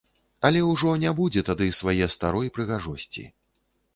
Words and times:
Але 0.47 0.61
ўжо 0.69 0.93
не 1.03 1.11
будзе 1.19 1.43
тады 1.51 1.67
свае 1.79 2.07
старой 2.15 2.51
прыгожасці. 2.55 3.27